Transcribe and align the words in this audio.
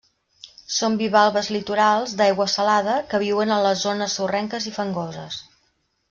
Són 0.75 0.95
bivalves 1.01 1.49
litorals 1.57 2.15
d'aigua 2.21 2.47
salada 2.55 2.95
que 3.11 3.19
viuen 3.27 3.53
a 3.57 3.61
les 3.67 3.83
zones 3.87 4.15
sorrenques 4.21 4.67
i 4.71 4.79
fangoses. 4.79 5.39